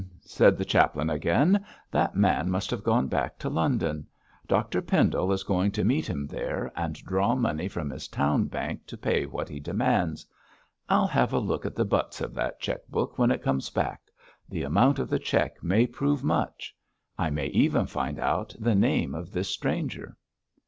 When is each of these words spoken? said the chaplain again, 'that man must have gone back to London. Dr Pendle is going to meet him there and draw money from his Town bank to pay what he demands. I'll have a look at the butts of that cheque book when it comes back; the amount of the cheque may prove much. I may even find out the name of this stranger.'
said 0.25 0.57
the 0.57 0.65
chaplain 0.65 1.11
again, 1.11 1.63
'that 1.91 2.15
man 2.15 2.49
must 2.49 2.71
have 2.71 2.83
gone 2.83 3.05
back 3.07 3.37
to 3.37 3.47
London. 3.51 4.03
Dr 4.47 4.81
Pendle 4.81 5.31
is 5.31 5.43
going 5.43 5.69
to 5.73 5.83
meet 5.85 6.09
him 6.09 6.25
there 6.25 6.71
and 6.75 6.95
draw 6.95 7.35
money 7.35 7.67
from 7.67 7.91
his 7.91 8.07
Town 8.07 8.45
bank 8.45 8.87
to 8.87 8.97
pay 8.97 9.27
what 9.27 9.47
he 9.47 9.59
demands. 9.59 10.25
I'll 10.89 11.05
have 11.05 11.33
a 11.33 11.37
look 11.37 11.67
at 11.67 11.75
the 11.75 11.85
butts 11.85 12.19
of 12.19 12.33
that 12.33 12.59
cheque 12.59 12.87
book 12.87 13.19
when 13.19 13.29
it 13.29 13.43
comes 13.43 13.69
back; 13.69 14.01
the 14.49 14.63
amount 14.63 14.97
of 14.97 15.07
the 15.07 15.19
cheque 15.19 15.61
may 15.63 15.85
prove 15.85 16.23
much. 16.23 16.75
I 17.15 17.29
may 17.29 17.49
even 17.49 17.85
find 17.85 18.17
out 18.17 18.55
the 18.57 18.73
name 18.73 19.13
of 19.13 19.31
this 19.31 19.49
stranger.' 19.49 20.17